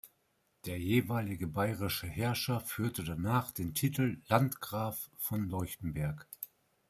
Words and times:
Der 0.65 0.79
jeweilige 0.79 1.45
bayerische 1.45 2.07
Herrscher 2.07 2.59
führte 2.59 3.03
danach 3.03 3.51
den 3.51 3.75
Titel 3.75 4.17
"Landgraf 4.29 5.11
von 5.19 5.47
Leuchtenberg". 5.47 6.27